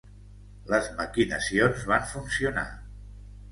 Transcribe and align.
Les 0.73 0.87
maquinacions 1.01 1.85
van 1.93 2.09
funcionar. 2.17 2.67